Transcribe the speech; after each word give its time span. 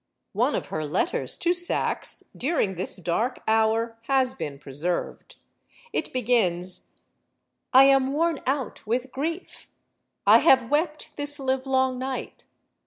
One 0.33 0.55
of 0.55 0.69
her 0.69 0.83
letters 0.83 1.37
to 1.37 1.53
Saxe, 1.53 2.31
during 2.35 2.73
this 2.73 2.95
dark 2.97 3.43
hour, 3.47 3.99
has 4.07 4.33
been 4.33 4.57
preserved. 4.57 5.35
It 5.93 6.11
begins: 6.11 6.93
I 7.71 7.83
am 7.83 8.11
worn 8.11 8.41
out 8.47 8.87
with 8.87 9.11
grief. 9.11 9.69
I 10.25 10.39
have 10.39 10.71
wept 10.71 11.15
this 11.17 11.37
livelong 11.37 11.99
night. 11.99 12.47